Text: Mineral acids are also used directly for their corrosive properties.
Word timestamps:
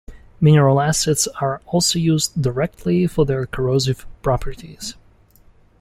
Mineral 0.39 0.81
acids 0.81 1.27
are 1.41 1.61
also 1.67 1.99
used 1.99 2.41
directly 2.41 3.05
for 3.05 3.23
their 3.23 3.45
corrosive 3.45 4.07
properties. 4.23 4.95